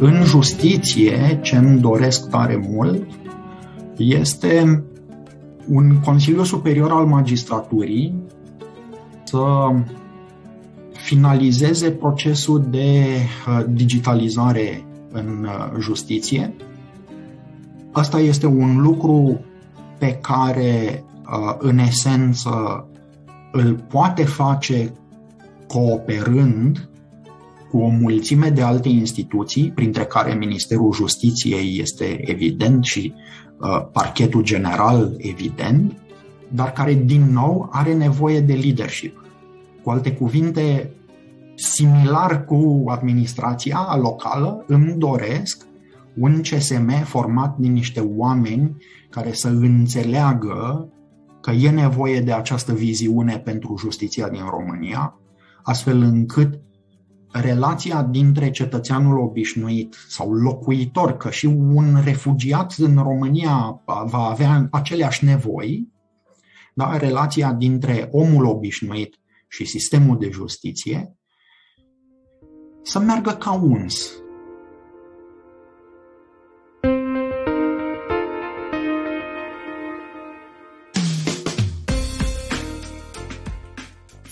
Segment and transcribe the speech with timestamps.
[0.00, 3.02] În justiție, ce îmi doresc tare mult,
[3.96, 4.84] este
[5.68, 8.14] un Consiliu Superior al Magistraturii
[9.24, 9.72] să
[10.92, 13.04] finalizeze procesul de
[13.48, 16.54] uh, digitalizare în uh, justiție.
[17.92, 19.40] Asta este un lucru
[19.98, 22.86] pe care, uh, în esență,
[23.52, 24.92] îl poate face
[25.66, 26.88] cooperând
[27.76, 33.14] cu o mulțime de alte instituții, printre care Ministerul Justiției este evident și
[33.60, 35.92] uh, parchetul general evident,
[36.48, 39.24] dar care din nou are nevoie de leadership.
[39.82, 40.90] Cu alte cuvinte,
[41.54, 45.66] similar cu administrația locală, îmi doresc
[46.18, 48.76] un CSM format din niște oameni
[49.10, 50.88] care să înțeleagă
[51.40, 55.18] că e nevoie de această viziune pentru justiția din România,
[55.62, 56.64] astfel încât
[57.40, 65.24] relația dintre cetățeanul obișnuit sau locuitor, că și un refugiat în România va avea aceleași
[65.24, 65.88] nevoi,
[66.74, 66.96] da?
[66.96, 71.16] relația dintre omul obișnuit și sistemul de justiție,
[72.82, 74.10] să meargă ca uns.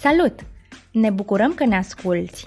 [0.01, 0.47] Salut!
[0.93, 2.47] Ne bucurăm că ne asculți!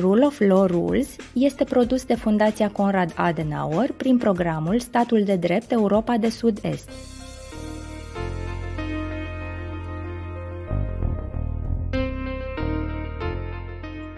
[0.00, 5.72] Rule of Law Rules este produs de Fundația Conrad Adenauer prin programul Statul de Drept
[5.72, 6.90] Europa de Sud-Est.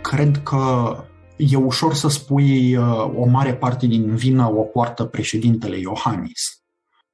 [0.03, 0.97] Cred că
[1.37, 2.85] e ușor să spui uh,
[3.17, 6.63] o mare parte din vină o poartă președintele Iohannis.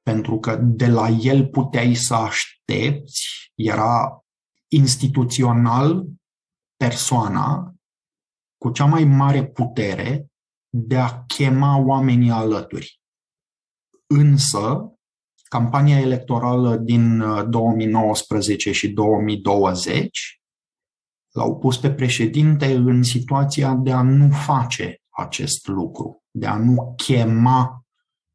[0.03, 4.23] Pentru că de la el puteai să aștepți, era
[4.67, 6.05] instituțional
[6.77, 7.74] persoana
[8.65, 10.27] cu cea mai mare putere
[10.69, 13.01] de a chema oamenii alături.
[14.07, 14.93] Însă,
[15.43, 20.41] campania electorală din 2019 uh, și 2020
[21.31, 26.93] l-au pus pe președinte în situația de a nu face acest lucru, de a nu
[26.95, 27.85] chema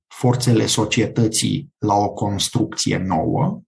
[0.07, 3.63] forțele societății la o construcție nouă,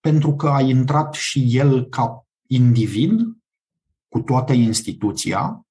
[0.00, 3.37] pentru că a intrat și el ca individ
[4.08, 5.62] cu toată instituția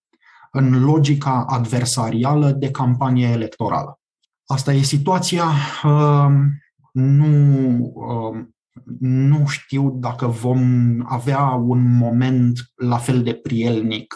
[0.52, 4.00] în logica adversarială de campanie electorală.
[4.46, 5.44] Asta e situația.
[5.84, 6.60] Um,
[6.92, 8.56] nu, um,
[9.00, 10.62] nu știu dacă vom
[11.06, 14.16] avea un moment la fel de prielnic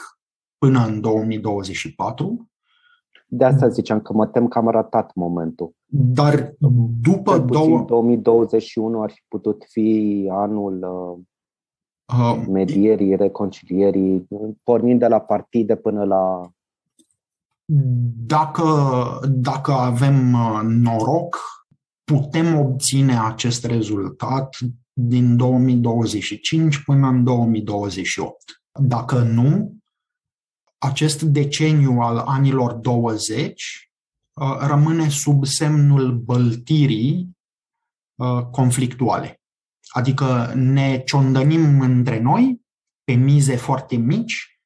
[0.57, 2.49] până în 2024.
[3.27, 5.73] De asta ziceam că mă tem că am ratat momentul.
[5.87, 6.53] Dar
[7.01, 7.83] după două...
[7.87, 10.85] 2021 ar fi putut fi anul
[12.11, 14.27] uh, Uh, medierii, reconcilierii,
[14.63, 16.51] pornind de la partide până la.
[18.25, 18.63] Dacă,
[19.29, 21.39] dacă avem uh, noroc,
[22.03, 24.57] putem obține acest rezultat
[24.93, 28.35] din 2025 până în 2028.
[28.79, 29.75] Dacă nu,
[30.77, 33.91] acest deceniu al anilor 20
[34.33, 37.39] uh, rămâne sub semnul băltirii
[38.51, 39.40] conflictuale.
[39.91, 42.61] Adică ne ciondănim între noi
[43.03, 44.59] pe mize foarte mici,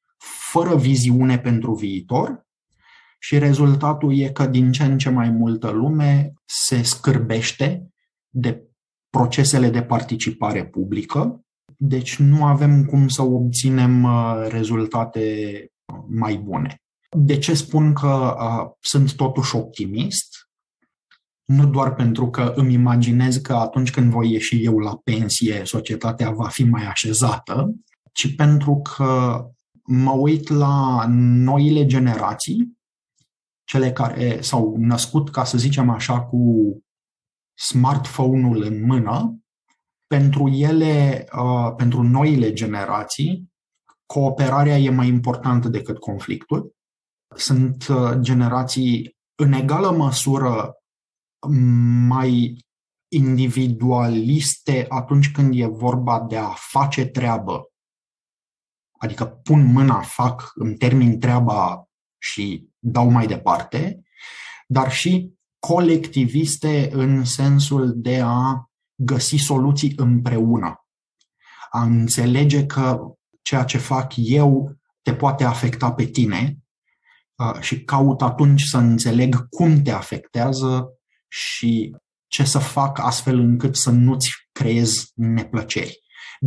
[0.50, 2.46] fără viziune pentru viitor
[3.18, 7.90] și rezultatul e că din ce în ce mai multă lume se scârbește
[8.28, 8.62] de
[9.10, 11.40] procesele de participare publică,
[11.76, 15.66] deci nu avem cum să obținem uh, rezultate
[16.08, 16.76] mai bune.
[17.16, 20.45] De ce spun că uh, sunt totuși optimist?
[21.46, 26.30] Nu doar pentru că îmi imaginez că atunci când voi ieși eu la pensie, societatea
[26.30, 27.74] va fi mai așezată,
[28.12, 29.44] ci pentru că
[29.84, 32.78] mă uit la noile generații,
[33.64, 36.40] cele care s-au născut, ca să zicem așa, cu
[37.58, 39.40] smartphone-ul în mână,
[40.06, 43.52] pentru ele, uh, pentru noile generații,
[44.06, 46.74] cooperarea e mai importantă decât conflictul.
[47.36, 50.75] Sunt uh, generații în egală măsură
[52.08, 52.64] mai
[53.08, 57.70] individualiste atunci când e vorba de a face treabă.
[58.98, 61.88] Adică pun mâna, fac, îmi termin treaba
[62.18, 64.02] și dau mai departe,
[64.66, 70.86] dar și colectiviste în sensul de a găsi soluții împreună,
[71.70, 73.00] a înțelege că
[73.42, 76.58] ceea ce fac eu te poate afecta pe tine
[77.60, 80.95] și caut atunci să înțeleg cum te afectează
[81.28, 81.96] și
[82.26, 86.00] ce să fac astfel încât să nu-ți creez neplăceri.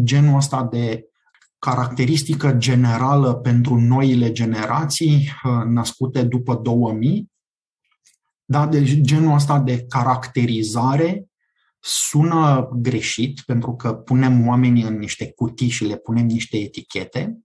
[0.03, 1.03] Genul ăsta de
[1.59, 5.31] caracteristică generală pentru noile generații
[5.65, 7.31] născute după 2000,
[8.45, 11.29] da, deci genul ăsta de caracterizare
[11.79, 17.39] sună greșit pentru că punem oamenii în niște cutii și le punem niște etichete,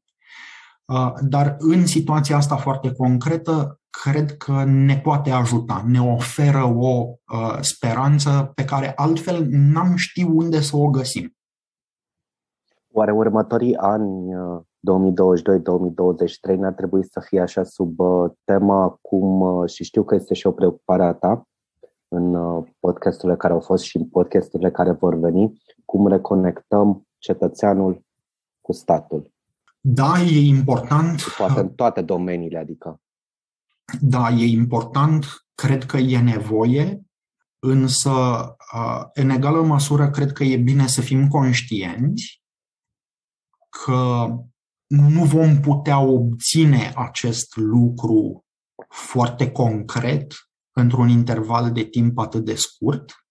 [1.20, 7.14] dar în situația asta foarte concretă, cred că ne poate ajuta, ne oferă o
[7.60, 11.36] speranță pe care altfel n-am ști unde să o găsim.
[12.92, 14.36] Oare următorii ani 2022-2023
[16.56, 17.96] n-ar trebui să fie așa sub
[18.44, 21.48] tema cum, și știu că este și o preocupare a ta,
[22.08, 22.34] în
[22.80, 28.04] podcasturile care au fost și în podcasturile care vor veni, cum reconectăm cetățeanul
[28.60, 29.32] cu statul.
[29.80, 31.20] Da, e important.
[31.38, 32.98] Poate în toate domeniile, adică.
[34.00, 37.02] Da, e important, cred că e nevoie,
[37.58, 38.10] însă,
[39.14, 42.42] în egală măsură, cred că e bine să fim conștienți
[43.68, 44.28] că
[44.86, 48.44] nu vom putea obține acest lucru
[48.88, 50.34] foarte concret
[50.76, 53.26] într-un interval de timp atât de scurt,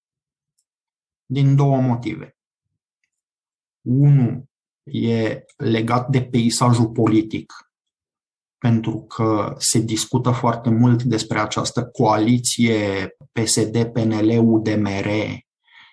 [1.26, 2.38] din două motive.
[3.82, 4.50] Unu,
[4.84, 7.54] e legat de peisajul politic,
[8.64, 15.08] pentru că se discută foarte mult despre această coaliție PSD-PNL-UDMR,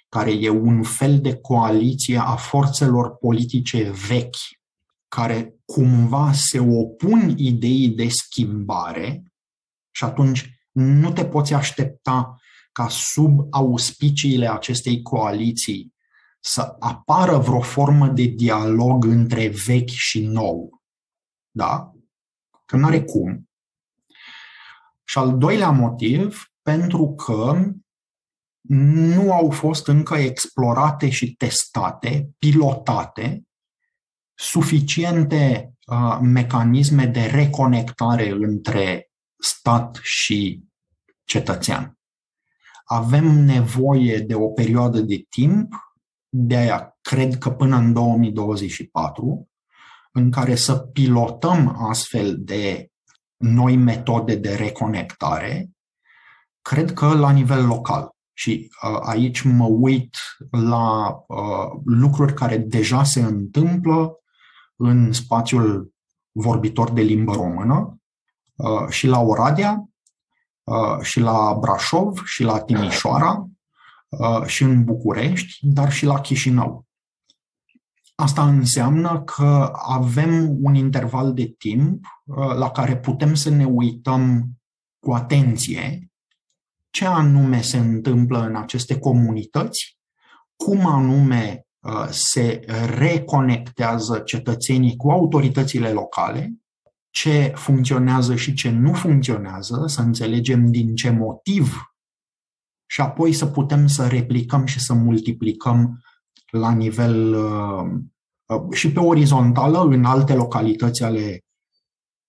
[0.09, 4.37] care e un fel de coaliție a forțelor politice vechi,
[5.09, 9.23] care cumva se opun ideii de schimbare
[9.91, 12.37] și atunci nu te poți aștepta
[12.73, 15.95] ca sub auspiciile acestei coaliții
[16.41, 20.83] să apară vreo formă de dialog între vechi și nou.
[21.51, 21.95] Da?
[22.71, 23.51] Că nu are cum.
[25.05, 27.73] Și al doilea motiv, pentru că
[28.69, 33.43] nu au fost încă explorate și testate, pilotate,
[34.35, 40.65] suficiente uh, mecanisme de reconectare între stat și
[41.25, 41.99] cetățean.
[42.85, 45.75] Avem nevoie de o perioadă de timp
[46.29, 49.50] de aia cred că până în 2024,
[50.11, 52.91] în care să pilotăm astfel de
[53.37, 55.71] noi metode de reconectare,
[56.63, 58.11] cred că la nivel local.
[58.33, 60.17] Și uh, aici mă uit
[60.51, 64.15] la uh, lucruri care deja se întâmplă
[64.77, 65.93] în spațiul
[66.33, 68.01] vorbitor de limbă română
[68.55, 69.85] uh, și la Oradea,
[70.63, 73.51] uh, și la Brașov, și la Timișoara,
[74.11, 76.87] Uh, și în București, dar și la Chișinău.
[78.21, 84.49] Asta înseamnă că avem un interval de timp uh, la care putem să ne uităm
[84.99, 86.11] cu atenție
[86.91, 89.99] ce anume se întâmplă în aceste comunități,
[90.57, 92.61] cum anume uh, se
[92.97, 96.53] reconectează cetățenii cu autoritățile locale,
[97.11, 101.95] ce funcționează și ce nu funcționează, să înțelegem din ce motiv
[102.87, 106.03] și apoi să putem să replicăm și să multiplicăm
[106.51, 107.91] la nivel uh,
[108.47, 111.45] uh, și pe orizontală în alte localități ale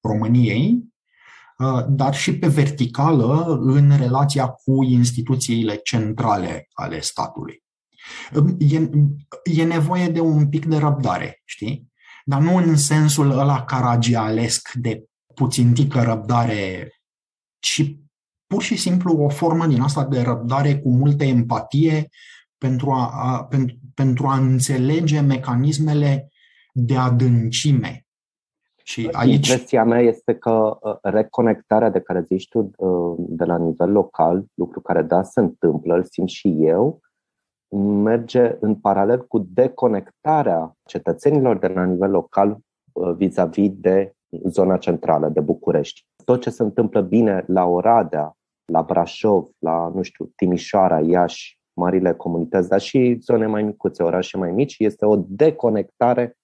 [0.08, 0.84] României,
[1.58, 7.64] uh, dar și pe verticală în relația cu instituțiile centrale ale statului.
[8.58, 8.90] E,
[9.44, 11.92] e nevoie de un pic de răbdare, știi?
[12.26, 15.04] Dar nu în sensul ăla caragialesc de
[15.36, 16.92] puțintică răbdare,
[17.60, 17.96] ci
[18.48, 22.10] pur și simplu o formă din asta de răbdare cu multă empatie
[22.58, 26.30] pentru a, a, pentru, pentru a înțelege mecanismele
[26.74, 28.06] de adâncime.
[28.84, 29.48] Și aici...
[29.48, 34.46] Impresia mea este că uh, reconectarea de care zici tu uh, de la nivel local,
[34.54, 37.00] lucru care da se întâmplă, îl simt și eu,
[38.04, 42.58] merge în paralel cu deconectarea cetățenilor de la nivel local
[42.92, 46.06] uh, vis-a-vis de zona centrală de București.
[46.26, 52.14] Tot ce se întâmplă bine la Oradea, la Brașov, la, nu știu, Timișoara, Iași, marile
[52.14, 56.38] comunități, dar și zone mai micuțe, orașe mai mici, este o deconectare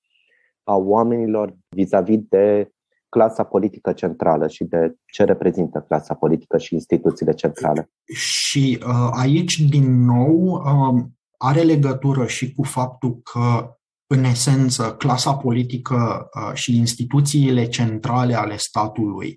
[0.64, 2.72] a oamenilor vis-a-vis de
[3.10, 7.90] clasa politică centrală și de ce reprezintă clasa politică și instituțiile centrale.
[8.14, 11.04] Și uh, aici, din nou, uh,
[11.38, 13.72] are legătură și cu faptul că,
[14.08, 19.36] în esență, clasa politică uh, și instituțiile centrale ale statului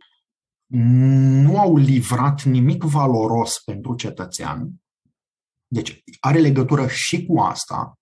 [1.42, 4.70] nu au livrat nimic valoros pentru cetățean,
[5.72, 7.98] Deci are legătură și cu asta,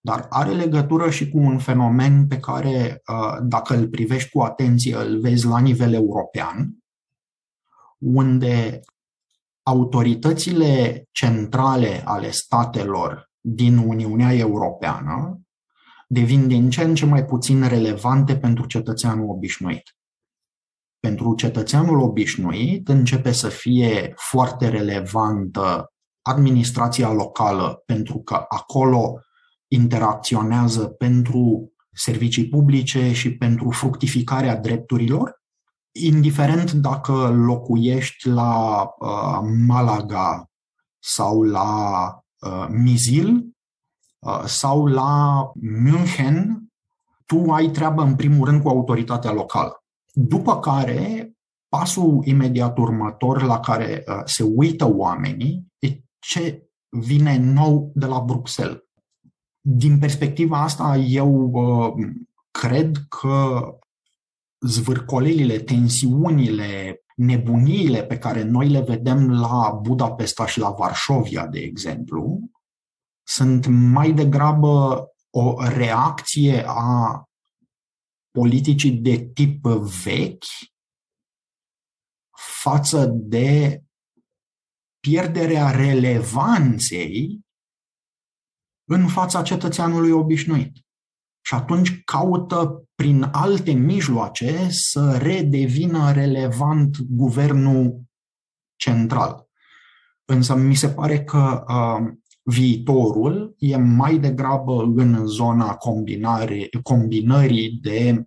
[0.00, 4.96] dar are legătură și cu un fenomen pe care, uh, dacă îl privești cu atenție,
[4.96, 6.76] îl vezi la nivel european,
[7.98, 8.80] unde
[9.62, 15.40] autoritățile centrale ale statelor din Uniunea Europeană
[16.08, 19.96] devin din ce în ce mai puțin relevante pentru cetățeanul obișnuit.
[21.00, 25.92] Pentru cetățeanul obișnuit începe să fie foarte relevantă
[26.26, 29.20] administrația locală, pentru că acolo
[29.68, 35.42] interacționează pentru servicii publice și pentru fructificarea drepturilor,
[35.92, 40.50] indiferent dacă locuiești la uh, Malaga
[40.98, 41.70] sau la
[42.40, 43.46] uh, Mizil
[44.18, 45.42] uh, sau la
[45.84, 46.68] München,
[47.26, 49.84] tu ai treabă în primul rând cu autoritatea locală.
[50.12, 51.30] După care,
[51.68, 58.20] pasul imediat următor la care uh, se uită oamenii e ce vine nou de la
[58.20, 58.84] Bruxelles.
[59.60, 61.94] Din perspectiva asta, eu uh,
[62.50, 63.60] cred că
[64.60, 72.40] zvârcolelile, tensiunile, nebuniile pe care noi le vedem la Budapesta și la Varșovia, de exemplu,
[73.22, 77.22] sunt mai degrabă o reacție a
[78.30, 79.64] politicii de tip
[80.04, 80.44] vechi
[82.62, 83.80] față de
[85.08, 87.40] pierderea relevanței
[88.88, 90.72] în fața cetățeanului obișnuit.
[91.40, 98.02] Și atunci caută prin alte mijloace să redevină relevant guvernul
[98.76, 99.48] central.
[100.24, 108.24] Însă mi se pare că uh, viitorul e mai degrabă în zona combinare, combinării de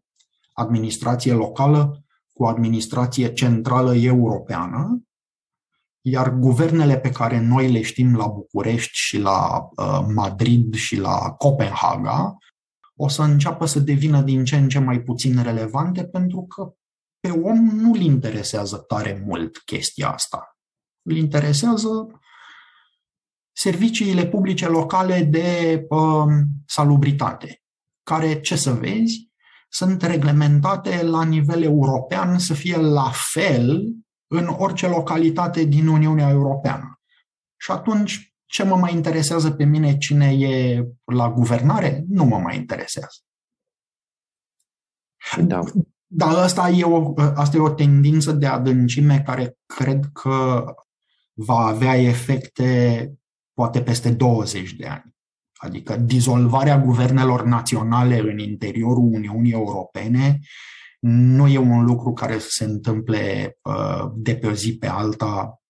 [0.54, 5.04] administrație locală cu administrație centrală europeană,
[6.12, 11.18] iar guvernele pe care noi le știm la București și la uh, Madrid și la
[11.38, 12.38] Copenhaga
[13.02, 16.74] o să înceapă să devină din ce în ce mai puțin relevante pentru că
[17.20, 20.58] pe om nu-l interesează tare mult chestia asta.
[21.02, 22.20] Îl interesează
[23.52, 26.26] serviciile publice locale de uh,
[26.66, 27.62] salubritate,
[28.04, 29.30] care, ce să vezi,
[29.70, 33.84] sunt reglementate la nivel european să fie la fel
[34.32, 37.00] în orice localitate din Uniunea Europeană.
[37.58, 42.04] Și atunci, ce mă mai interesează pe mine cine e la guvernare?
[42.08, 43.18] Nu mă mai interesează.
[45.42, 45.60] Da.
[46.12, 50.66] Dar asta e, o, asta e o tendință de adâncime care cred că
[51.34, 53.12] va avea efecte
[53.54, 55.16] poate peste 20 de ani.
[55.54, 60.40] Adică dizolvarea guvernelor naționale în interiorul Uniunii Europene
[61.00, 65.62] nu e un lucru care să se întâmple uh, de pe o zi pe alta.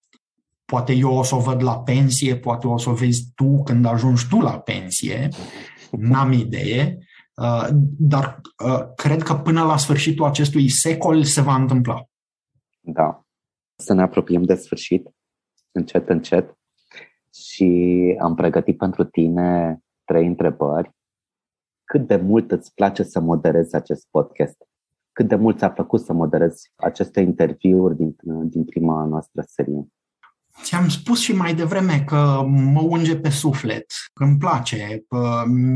[0.65, 3.85] Poate eu o să o văd la pensie, poate o să o vezi tu când
[3.85, 5.27] ajungi tu la pensie,
[5.91, 6.97] n-am idee,
[7.35, 7.67] uh,
[7.97, 12.03] dar uh, cred că până la sfârșitul acestui secol se va întâmpla.
[12.79, 13.23] Da.
[13.75, 15.09] Să ne apropiem de sfârșit,
[15.71, 16.57] încet, încet
[17.33, 20.91] și am pregătit pentru tine trei întrebări.
[21.83, 24.68] Cât de mult îți place să moderezi acest podcast?
[25.19, 29.87] Cât de mult ți-a plăcut să moderezi aceste interviuri din, din prima noastră serie?
[30.63, 35.05] Ți-am spus și mai devreme că mă unge pe suflet, că îmi place,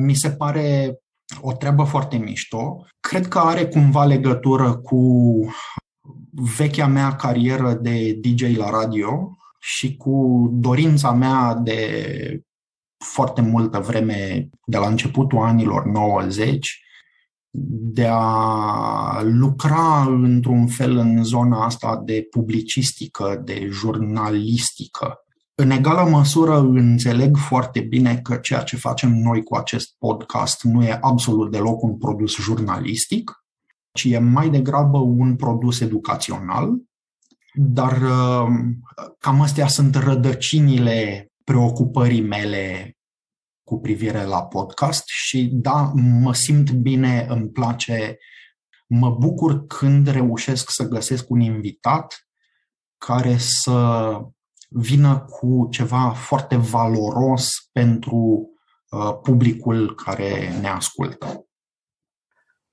[0.05, 0.97] mi se pare
[1.41, 2.85] o treabă foarte mișto.
[2.99, 5.01] Cred că are cumva legătură cu
[6.57, 12.41] vechea mea carieră de DJ la radio, și cu dorința mea de
[13.05, 16.82] foarte multă vreme, de la începutul anilor 90,
[17.93, 25.17] de a lucra într-un fel în zona asta de publicistică, de jurnalistică.
[25.55, 30.83] În egală măsură înțeleg foarte bine că ceea ce facem noi cu acest podcast nu
[30.83, 33.31] e absolut deloc un produs jurnalistic,
[33.91, 36.73] ci e mai degrabă un produs educațional
[37.53, 38.47] dar uh,
[39.19, 42.97] cam astea sunt rădăcinile preocupării mele
[43.73, 48.17] cu privire la podcast și da, mă simt bine, îmi place,
[48.87, 52.27] mă bucur când reușesc să găsesc un invitat
[52.97, 54.07] care să
[54.69, 58.49] vină cu ceva foarte valoros pentru
[58.89, 61.47] uh, publicul care ne ascultă.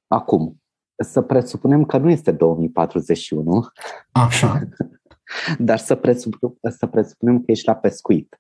[0.07, 0.63] Acum,
[1.03, 3.67] să presupunem că nu este 2041.
[4.13, 4.69] Așa.
[5.59, 8.40] Dar să, presupunem, să presupunem că ești la pescuit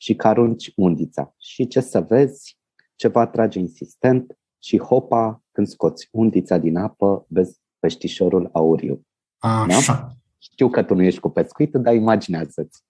[0.00, 1.34] și că arunci undița.
[1.38, 2.58] Și ce să vezi,
[2.94, 9.06] ceva trage insistent și hopa, când scoți undița din apă, vezi peștișorul auriu.
[9.38, 9.92] Așa.
[9.92, 10.08] Da?
[10.38, 12.82] Știu că tu nu ești cu pescuit, dar imaginează-ți.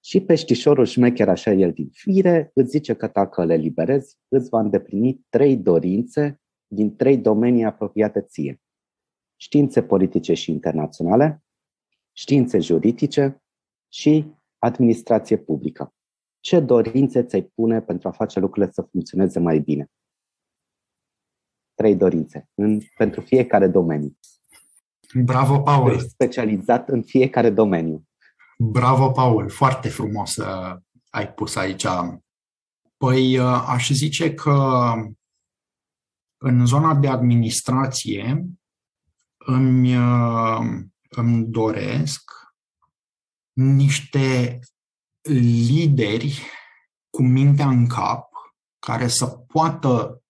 [0.00, 4.60] Și peștișorul șmecher, așa el din fire, îți zice că dacă le liberezi, îți va
[4.60, 8.60] îndeplini trei dorințe din trei domenii apropiate ție.
[9.36, 11.44] Științe politice și internaționale,
[12.12, 13.42] științe juridice
[13.88, 15.94] și administrație publică.
[16.40, 19.90] Ce dorințe ți-ai pune pentru a face lucrurile să funcționeze mai bine?
[21.74, 24.16] Trei dorințe în, pentru fiecare domeniu.
[25.24, 25.98] Bravo, Paul!
[25.98, 28.08] Specializat în fiecare domeniu.
[28.58, 29.50] Bravo, Paul!
[29.50, 30.76] Foarte frumos uh,
[31.10, 31.86] ai pus aici.
[32.96, 34.92] Păi uh, aș zice că
[36.36, 38.46] în zona de administrație
[39.38, 40.60] îmi, uh,
[41.08, 42.30] îmi doresc
[43.56, 44.58] niște
[45.68, 46.40] lideri
[47.10, 48.30] cu mintea în cap
[48.78, 50.22] care să poată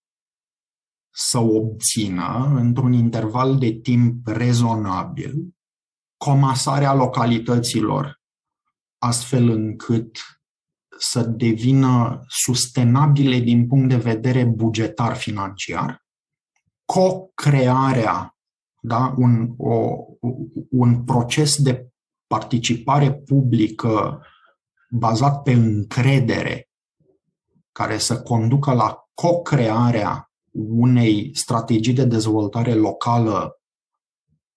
[1.14, 5.56] să obțină într-un interval de timp rezonabil
[6.16, 8.20] comasarea localităților
[8.98, 10.18] astfel încât
[10.98, 16.06] să devină sustenabile din punct de vedere bugetar financiar,
[16.84, 18.36] co-crearea,
[18.80, 19.96] da, un, o,
[20.70, 21.88] un proces de
[22.26, 24.22] participare publică
[24.90, 26.68] bazat pe încredere,
[27.72, 30.30] care să conducă la co-crearea
[30.76, 33.60] unei strategii de dezvoltare locală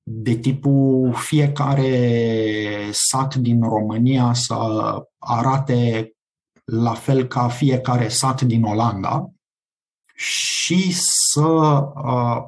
[0.04, 4.56] de tipul fiecare sat din România să
[5.18, 6.12] arate
[6.66, 9.30] la fel ca fiecare sat din Olanda
[10.16, 12.44] și să uh,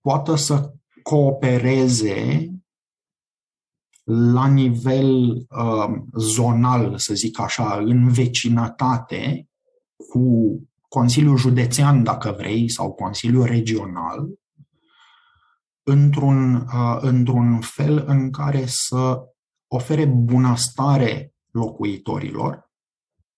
[0.00, 2.48] poată să coopereze
[4.04, 9.48] la nivel uh, zonal, să zic așa, în vecinătate
[10.08, 10.58] cu
[10.88, 14.28] Consiliul Județean, dacă vrei, sau Consiliul Regional,
[15.82, 19.20] într-un, uh, într-un fel în care să
[19.66, 22.70] ofere bunăstare locuitorilor,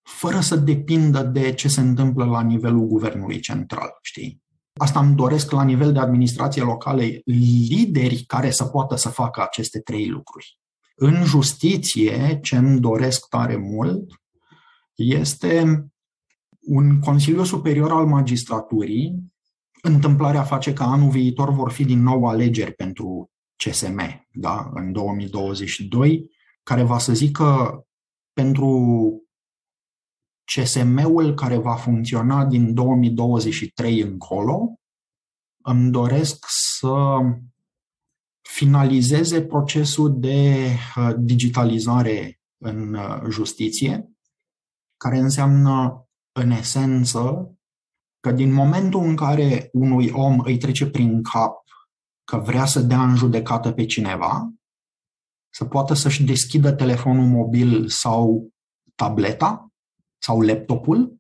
[0.03, 4.45] fără să depindă de ce se întâmplă la nivelul guvernului central, știi?
[4.77, 9.81] Asta îmi doresc la nivel de administrație locale lideri care să poată să facă aceste
[9.81, 10.59] trei lucruri.
[10.95, 14.23] În justiție, ce îmi doresc tare mult
[14.95, 15.87] este
[16.61, 19.33] un Consiliu Superior al Magistraturii.
[19.83, 24.71] Întâmplarea face că anul viitor vor fi din nou alegeri pentru CSM, da?
[24.75, 26.31] în 2022,
[26.63, 27.81] care va să zică
[28.33, 29.26] pentru
[30.55, 34.81] CSM-ul care va funcționa din 2023 încolo,
[35.65, 37.19] îmi doresc să
[38.49, 44.11] finalizeze procesul de uh, digitalizare în uh, justiție,
[44.97, 47.51] care înseamnă, în esență,
[48.21, 51.65] că din momentul în care unui om îi trece prin cap
[52.25, 54.53] că vrea să dea în judecată pe cineva,
[55.55, 58.51] să poată să-și deschidă telefonul mobil sau
[58.95, 59.66] tableta
[60.27, 61.17] sau laptopul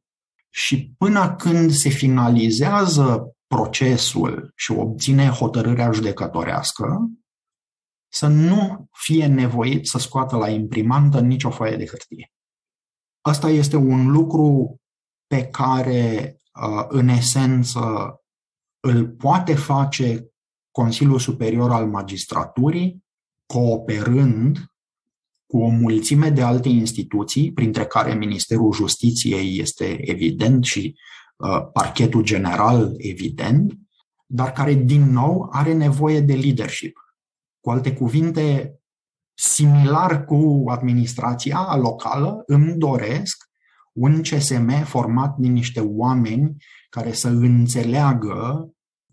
[0.50, 7.10] și până când se finalizează procesul și obține hotărârea judecătorească,
[8.12, 12.32] să nu fie nevoit să scoată la imprimantă nicio foaie de hârtie.
[13.20, 14.76] Asta este un lucru
[15.26, 17.80] pe care, uh, în esență,
[18.80, 20.30] îl poate face
[20.70, 23.04] Consiliul Superior al Magistraturii,
[23.46, 24.58] cooperând
[25.56, 30.98] cu o mulțime de alte instituții, printre care Ministerul Justiției este evident și
[31.36, 33.72] uh, parchetul general evident,
[34.26, 36.98] dar care, din nou, are nevoie de leadership.
[37.60, 38.76] Cu alte cuvinte,
[39.34, 43.44] similar cu administrația locală, îmi doresc
[43.92, 46.56] un CSM format din niște oameni
[46.88, 48.70] care să înțeleagă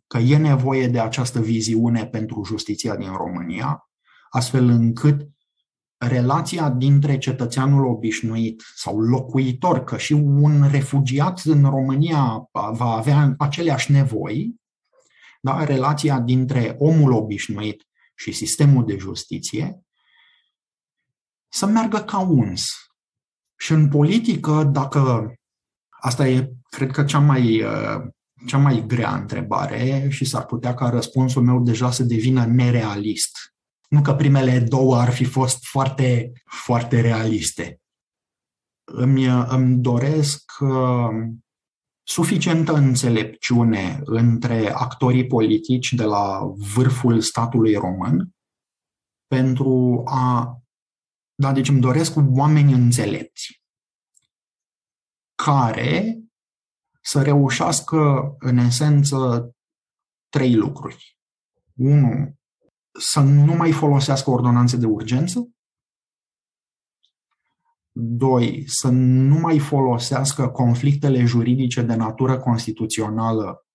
[0.07, 3.89] că e nevoie de această viziune pentru justiția din România,
[4.29, 5.32] astfel încât
[6.07, 13.91] relația dintre cetățeanul obișnuit sau locuitor, că și un refugiat în România va avea aceleași
[13.91, 14.55] nevoi,
[15.41, 15.63] da?
[15.63, 19.81] relația dintre omul obișnuit și sistemul de justiție,
[21.49, 22.65] să meargă ca uns.
[23.55, 25.33] Și în politică, dacă
[25.89, 27.63] asta e, cred că, cea mai,
[28.45, 33.52] cea mai grea întrebare și s-ar putea ca răspunsul meu deja să devină nerealist
[33.93, 37.81] nu că primele două ar fi fost foarte, foarte realiste.
[38.83, 41.09] Îmi, îmi doresc uh,
[42.03, 48.35] suficientă înțelepciune între actorii politici de la vârful statului român
[49.27, 50.57] pentru a.
[51.35, 53.61] Da, deci îmi doresc oameni înțelepți
[55.43, 56.19] care
[57.01, 59.51] să reușească, în esență,
[60.29, 61.17] trei lucruri.
[61.73, 62.37] Unu,
[62.99, 65.49] să nu mai folosească ordonanțe de urgență.
[67.95, 73.65] Doi, să nu mai folosească conflictele juridice de natură constituțională,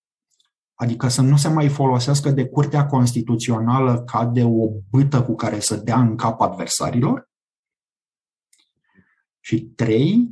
[0.73, 5.59] adică să nu se mai folosească de Curtea Constituțională ca de o bâtă cu care
[5.59, 7.29] să dea în cap adversarilor.
[9.39, 10.29] Și trei,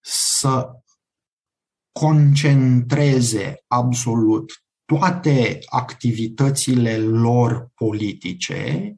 [0.00, 0.70] să
[1.92, 8.94] concentreze absolut toate activitățile lor politice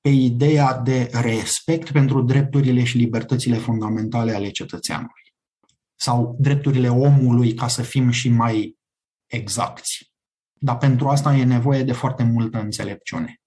[0.00, 5.28] pe ideea de respect pentru drepturile și libertățile fundamentale ale cetățeanului
[6.00, 8.78] sau drepturile omului, ca să fim și mai
[9.26, 10.12] exacti.
[10.52, 13.40] Dar pentru asta e nevoie de foarte multă înțelepciune.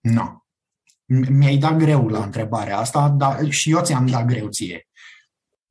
[0.00, 0.44] Nu.
[1.28, 4.88] Mi-ai dat greu la întrebarea asta, dar și eu ți-am dat greu ție.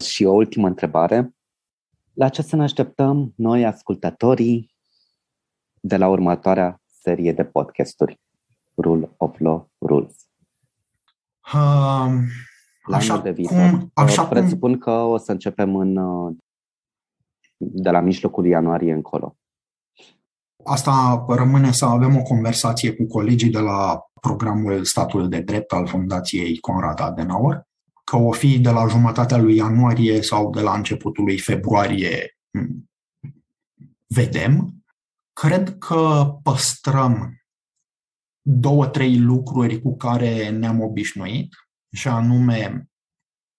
[0.06, 1.36] Și o ultimă întrebare.
[2.14, 4.75] La ce să ne așteptăm noi, ascultătorii,
[5.86, 8.20] de la următoarea serie de podcasturi?
[8.78, 10.16] Rule of Law Rules.
[11.54, 12.12] Uh,
[12.92, 13.70] așa de viitor.
[13.70, 14.80] Cum, așa Presupun cum...
[14.80, 15.98] că o să începem în,
[17.58, 19.38] de la mijlocul ianuarie încolo.
[20.64, 25.88] Asta rămâne să avem o conversație cu colegii de la programul Statul de Drept al
[25.88, 27.64] Fundației Conrad Adenauer,
[28.04, 32.38] că o fi de la jumătatea lui ianuarie sau de la începutul lui februarie,
[34.08, 34.85] vedem.
[35.42, 37.40] Cred că păstrăm
[38.42, 41.56] două, trei lucruri cu care ne-am obișnuit,
[41.96, 42.90] și anume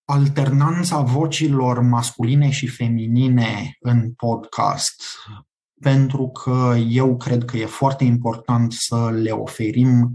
[0.05, 5.03] alternanța vocilor masculine și feminine în podcast,
[5.81, 10.15] pentru că eu cred că e foarte important să le oferim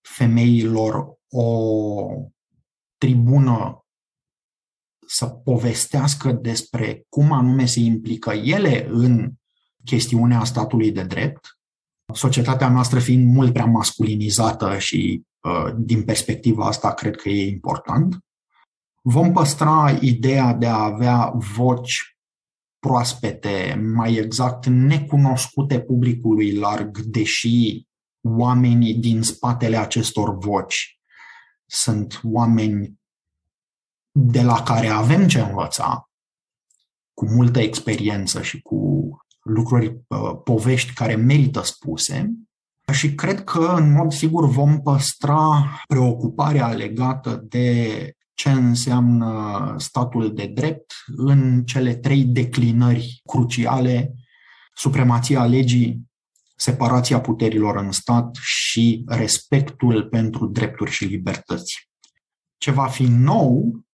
[0.00, 1.68] femeilor o
[2.96, 3.84] tribună
[5.06, 9.32] să povestească despre cum anume se implică ele în
[9.84, 11.58] chestiunea statului de drept,
[12.14, 18.18] societatea noastră fiind mult prea masculinizată și uh, din perspectiva asta cred că e important.
[19.02, 22.16] Vom păstra ideea de a avea voci
[22.78, 27.86] proaspete, mai exact necunoscute publicului larg, deși
[28.20, 30.98] oamenii din spatele acestor voci
[31.66, 33.00] sunt oameni
[34.10, 36.10] de la care avem ce învăța,
[37.14, 39.08] cu multă experiență și cu
[39.44, 42.32] lucruri, uh, povești care merită spuse
[42.92, 50.46] și cred că, în mod sigur, vom păstra preocuparea legată de ce înseamnă statul de
[50.46, 54.14] drept în cele trei declinări cruciale,
[54.74, 56.00] supremația legii,
[56.56, 61.88] separația puterilor în stat și respectul pentru drepturi și libertăți.
[62.56, 63.84] Ce va fi nou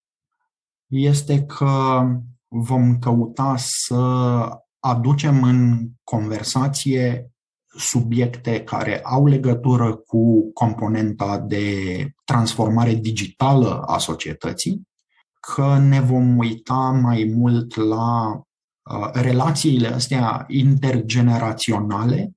[0.87, 2.03] este că
[2.49, 4.49] vom căuta să
[4.81, 7.31] aducem în conversație
[7.77, 11.75] subiecte care au legătură cu componenta de
[12.25, 14.89] transformare digitală a societății,
[15.41, 22.33] că ne vom uita mai mult la uh, relațiile astea intergeneraționale,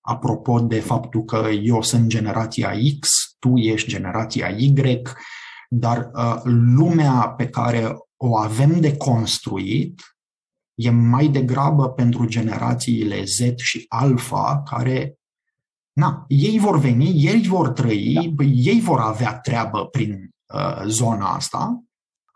[0.00, 4.72] apropo de faptul că eu sunt generația X, tu ești generația Y,
[5.68, 10.02] dar uh, lumea pe care o avem de construit
[10.78, 15.18] e mai degrabă pentru generațiile Z și Alpha, care,
[15.92, 18.44] na, ei vor veni, ei vor trăi, da.
[18.44, 21.84] ei vor avea treabă prin uh, zona asta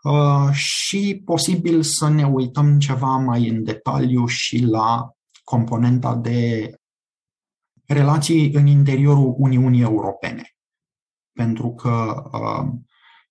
[0.03, 5.11] uh, și posibil să ne uităm ceva mai în detaliu și la
[5.43, 6.71] componenta de
[7.85, 10.55] relații în interiorul Uniunii Europene.
[11.31, 12.71] Pentru că uh,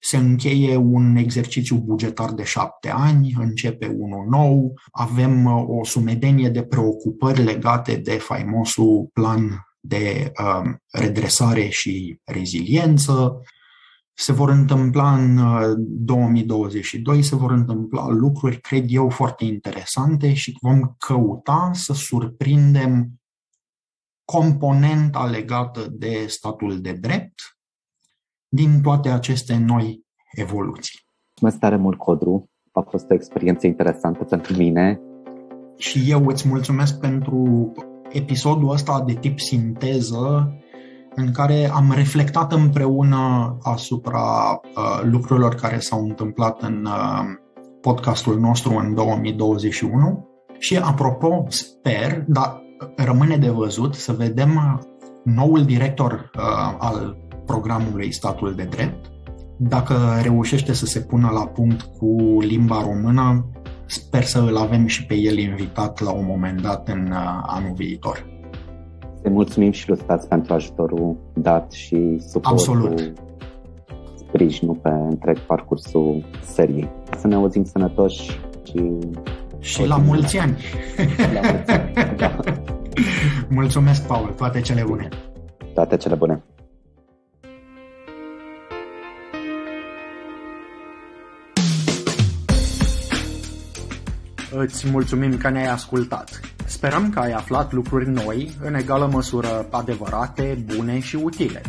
[0.04, 6.48] se încheie un exercițiu bugetar de șapte ani, începe unul nou, avem uh, o sumedenie
[6.48, 13.40] de preocupări legate de faimosul plan de uh, redresare și reziliență.
[14.12, 15.40] Se vor întâmpla în
[15.78, 23.10] 2022, uh, se vor întâmpla lucruri, cred eu, foarte interesante și vom căuta să surprindem
[24.24, 27.34] componenta legată de statul de drept,
[28.54, 31.00] din toate aceste noi evoluții.
[31.28, 32.50] Mulțumesc tare mult, Codru.
[32.72, 35.00] A fost o experiență interesantă pentru mine.
[35.76, 37.72] Și eu îți mulțumesc pentru
[38.08, 40.52] episodul ăsta de tip sinteză
[41.14, 47.24] în care am reflectat împreună asupra uh, lucrurilor care s-au întâmplat în uh,
[47.80, 50.28] podcastul nostru în 2021.
[50.58, 52.62] Și apropo, sper, dar
[52.96, 54.80] rămâne de văzut să vedem
[55.24, 59.10] noul director uh, al programului Statul de Drept.
[59.56, 63.46] Dacă reușește să se pună la punct cu limba română,
[63.86, 67.72] sper să îl avem și pe el invitat la un moment dat în uh, anul
[67.74, 68.26] viitor.
[69.22, 73.12] Te mulțumim și lui Stați pentru ajutorul dat și suportul Absolut.
[74.14, 76.90] sprijinul pe întreg parcursul seriei.
[77.18, 78.90] Să ne auzim sănătoși și...
[79.58, 80.56] Și la mulți ani!
[81.34, 82.36] La mulți ani, da.
[83.48, 84.28] Mulțumesc, Paul!
[84.36, 85.08] Toate cele bune!
[85.74, 86.42] Toate cele bune!
[94.54, 96.40] Îți mulțumim că ne-ai ascultat.
[96.66, 101.62] Sperăm că ai aflat lucruri noi, în egală măsură adevărate, bune și utile.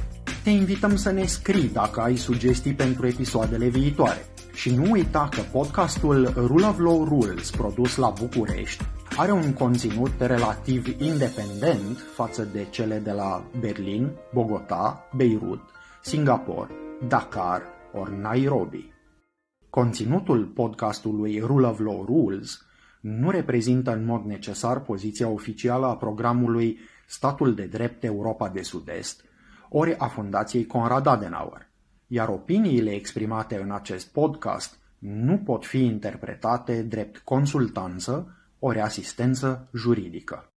[0.43, 4.25] Te invităm să ne scrii dacă ai sugestii pentru episoadele viitoare.
[4.53, 8.83] Și nu uita că podcastul Rule of Law Rules, produs la București,
[9.17, 15.61] are un conținut relativ independent față de cele de la Berlin, Bogota, Beirut,
[16.01, 16.69] Singapore,
[17.07, 17.61] Dakar
[17.93, 18.91] ori Nairobi.
[19.69, 22.61] Conținutul podcastului Rule of Law Rules
[23.03, 29.23] nu reprezintă în mod necesar poziția oficială a programului Statul de Drept Europa de Sud-Est,
[29.69, 31.69] ori a Fundației Conrad Adenauer,
[32.07, 40.52] iar opiniile exprimate în acest podcast nu pot fi interpretate drept consultanță ori asistență juridică.